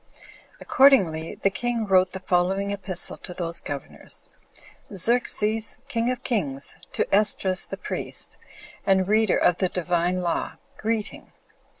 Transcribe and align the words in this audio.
Accordingly, 0.59 1.35
the 1.35 1.51
king 1.51 1.85
wrote 1.85 2.13
the 2.13 2.19
following 2.21 2.71
epistle 2.71 3.17
to 3.17 3.35
those 3.35 3.59
governors: 3.59 4.31
"Xerxes, 4.91 5.77
king 5.89 6.09
of 6.09 6.23
kings, 6.23 6.75
to 6.93 7.05
Esdras 7.13 7.67
the 7.67 7.77
priest, 7.77 8.39
and 8.83 9.07
reader 9.07 9.37
of 9.37 9.57
the 9.57 9.69
Divine 9.69 10.23
law, 10.23 10.53
greeting. 10.75 11.31